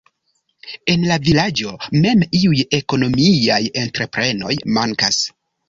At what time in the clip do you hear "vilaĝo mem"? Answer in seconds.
1.27-2.25